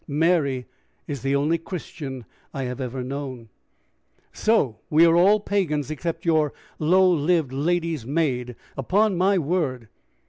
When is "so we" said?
4.33-5.05